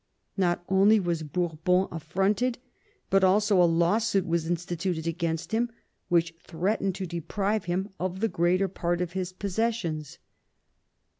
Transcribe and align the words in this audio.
Not 0.35 0.63
only 0.67 0.99
was 0.99 1.21
Bourbon 1.21 1.85
affronted, 1.91 2.57
but 3.11 3.23
also 3.23 3.61
a 3.61 3.65
lawsuit 3.69 4.25
was 4.25 4.49
instituted 4.49 5.05
against 5.05 5.51
him, 5.51 5.69
which 6.09 6.33
threatened 6.43 6.95
to 6.95 7.05
deprive 7.05 7.65
him 7.65 7.89
of 7.99 8.19
the 8.19 8.27
greater 8.27 8.67
part 8.67 8.99
of 8.99 9.11
his 9.13 9.31
possessions. 9.31 10.17